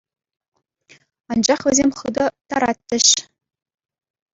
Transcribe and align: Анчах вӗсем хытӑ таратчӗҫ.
Анчах 1.35 1.61
вӗсем 1.69 1.91
хытӑ 2.01 2.25
таратчӗҫ. 2.47 3.05